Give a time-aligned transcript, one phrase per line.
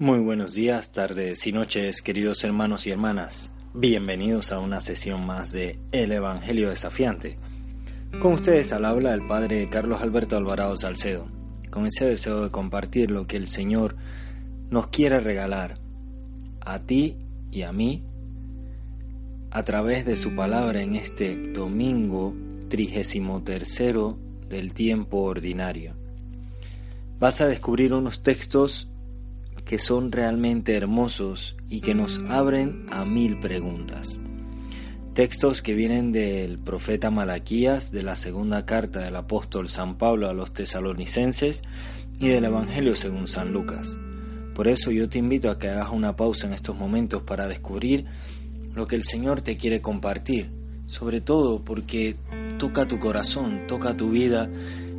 [0.00, 3.52] Muy buenos días, tardes y noches, queridos hermanos y hermanas.
[3.74, 7.36] Bienvenidos a una sesión más de El Evangelio Desafiante.
[8.18, 11.28] Con ustedes al habla el Padre Carlos Alberto Alvarado Salcedo,
[11.68, 13.94] con ese deseo de compartir lo que el Señor
[14.70, 15.78] nos quiere regalar
[16.62, 17.18] a ti
[17.50, 18.02] y a mí
[19.50, 22.34] a través de su palabra en este domingo
[22.70, 25.92] trigésimo tercero del tiempo ordinario.
[27.18, 28.90] Vas a descubrir unos textos
[29.70, 34.18] que son realmente hermosos y que nos abren a mil preguntas.
[35.14, 40.34] Textos que vienen del profeta Malaquías, de la segunda carta del apóstol San Pablo a
[40.34, 41.62] los tesalonicenses
[42.18, 43.96] y del Evangelio según San Lucas.
[44.56, 48.06] Por eso yo te invito a que hagas una pausa en estos momentos para descubrir
[48.74, 50.50] lo que el Señor te quiere compartir,
[50.86, 52.16] sobre todo porque
[52.58, 54.50] toca tu corazón, toca tu vida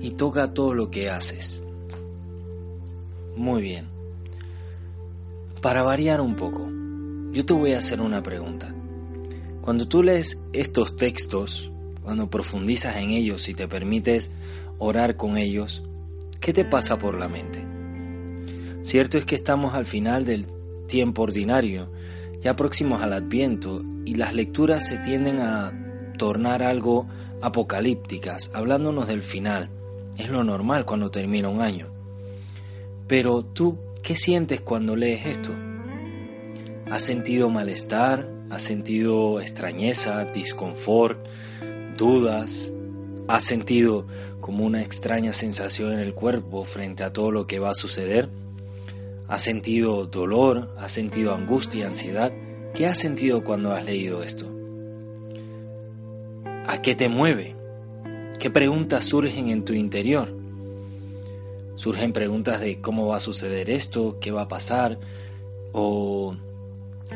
[0.00, 1.62] y toca todo lo que haces.
[3.36, 3.95] Muy bien.
[5.66, 6.70] Para variar un poco,
[7.32, 8.72] yo te voy a hacer una pregunta.
[9.62, 11.72] Cuando tú lees estos textos,
[12.04, 14.30] cuando profundizas en ellos y te permites
[14.78, 15.82] orar con ellos,
[16.38, 17.66] ¿qué te pasa por la mente?
[18.84, 20.46] Cierto es que estamos al final del
[20.86, 21.90] tiempo ordinario,
[22.40, 25.72] ya próximos al adviento, y las lecturas se tienden a
[26.16, 27.08] tornar algo
[27.42, 29.68] apocalípticas, hablándonos del final.
[30.16, 31.88] Es lo normal cuando termina un año.
[33.08, 35.52] Pero tú, ¿Qué sientes cuando lees esto?
[36.88, 38.30] ¿Has sentido malestar?
[38.50, 41.26] ¿Has sentido extrañeza, disconfort,
[41.96, 42.70] dudas?
[43.26, 44.06] ¿Has sentido
[44.40, 48.28] como una extraña sensación en el cuerpo frente a todo lo que va a suceder?
[49.26, 50.72] ¿Has sentido dolor?
[50.78, 52.32] ¿Has sentido angustia, ansiedad?
[52.76, 54.46] ¿Qué has sentido cuando has leído esto?
[56.64, 57.56] ¿A qué te mueve?
[58.38, 60.45] ¿Qué preguntas surgen en tu interior?
[61.76, 64.98] Surgen preguntas de cómo va a suceder esto, qué va a pasar,
[65.72, 66.34] o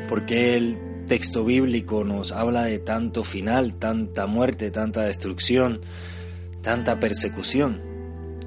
[0.07, 5.81] por qué el texto bíblico nos habla de tanto final, tanta muerte, tanta destrucción,
[6.61, 7.81] tanta persecución.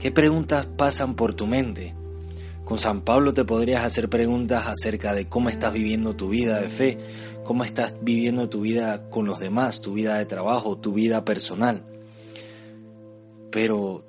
[0.00, 1.94] ¿Qué preguntas pasan por tu mente?
[2.64, 6.68] Con San Pablo te podrías hacer preguntas acerca de cómo estás viviendo tu vida de
[6.68, 6.98] fe,
[7.44, 11.82] cómo estás viviendo tu vida con los demás, tu vida de trabajo, tu vida personal.
[13.50, 14.04] Pero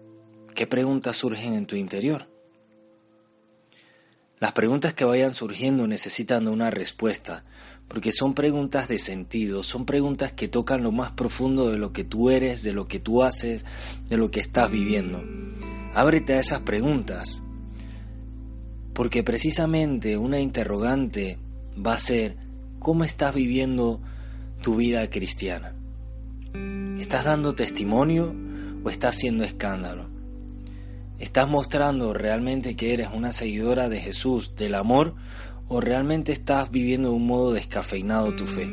[0.55, 2.29] ¿Qué preguntas surgen en tu interior?
[4.39, 7.43] Las preguntas que vayan surgiendo necesitan una respuesta,
[7.89, 12.05] porque son preguntas de sentido, son preguntas que tocan lo más profundo de lo que
[12.05, 13.65] tú eres, de lo que tú haces,
[14.07, 15.21] de lo que estás viviendo.
[15.93, 17.41] Ábrete a esas preguntas,
[18.93, 21.37] porque precisamente una interrogante
[21.85, 22.37] va a ser,
[22.79, 23.99] ¿cómo estás viviendo
[24.61, 25.75] tu vida cristiana?
[26.97, 28.33] ¿Estás dando testimonio
[28.85, 30.14] o estás haciendo escándalo?
[31.17, 35.15] ¿Estás mostrando realmente que eres una seguidora de Jesús, del amor,
[35.67, 38.67] o realmente estás viviendo de un modo descafeinado tu fe?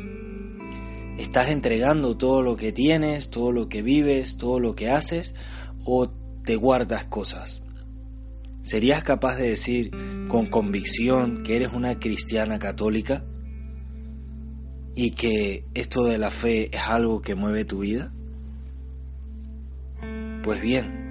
[1.17, 5.35] ¿Estás entregando todo lo que tienes, todo lo que vives, todo lo que haces,
[5.85, 6.09] o
[6.43, 7.61] te guardas cosas?
[8.61, 9.91] ¿Serías capaz de decir
[10.27, 13.23] con convicción que eres una cristiana católica?
[14.95, 18.13] ¿Y que esto de la fe es algo que mueve tu vida?
[20.43, 21.02] Pues bien,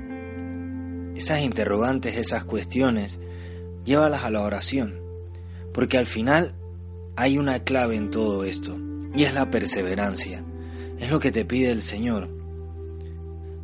[1.16, 3.20] esas interrogantes, esas cuestiones,
[3.84, 5.00] llévalas a la oración,
[5.72, 6.54] porque al final
[7.16, 8.78] hay una clave en todo esto,
[9.14, 10.44] y es la perseverancia.
[10.98, 12.30] Es lo que te pide el Señor.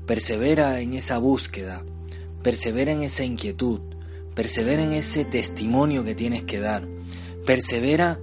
[0.07, 1.85] Persevera en esa búsqueda,
[2.43, 3.81] persevera en esa inquietud,
[4.35, 6.87] persevera en ese testimonio que tienes que dar,
[7.47, 8.21] persevera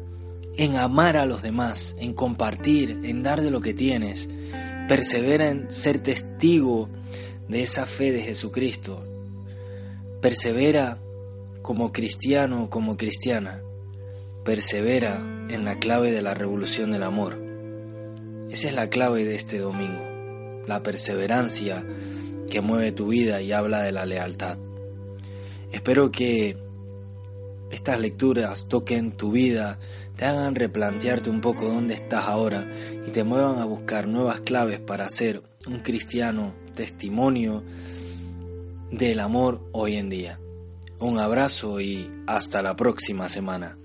[0.58, 4.30] en amar a los demás, en compartir, en dar de lo que tienes,
[4.88, 6.90] persevera en ser testigo
[7.48, 9.06] de esa fe de Jesucristo,
[10.26, 10.98] persevera
[11.62, 13.62] como cristiano o como cristiana,
[14.44, 15.18] persevera
[15.50, 17.40] en la clave de la revolución del amor.
[18.50, 21.86] Esa es la clave de este domingo, la perseverancia
[22.50, 24.58] que mueve tu vida y habla de la lealtad.
[25.72, 26.58] Espero que
[27.70, 29.78] estas lecturas toquen tu vida,
[30.16, 32.68] te hagan replantearte un poco dónde estás ahora
[33.08, 37.64] y te muevan a buscar nuevas claves para ser un cristiano testimonio
[38.98, 40.40] del amor hoy en día.
[41.00, 43.78] Un abrazo y hasta la próxima semana.